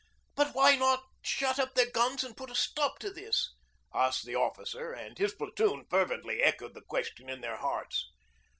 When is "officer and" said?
4.35-5.15